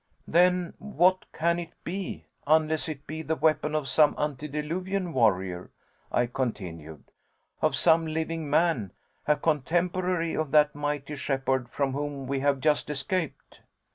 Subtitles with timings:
[0.27, 5.69] "Then what can it be unless it be the weapon of some antediluvian warrior,"
[6.11, 7.03] I continued,
[7.61, 8.93] "of some living man,
[9.27, 13.61] a contemporary of that mighty shepherd from whom we have just escaped?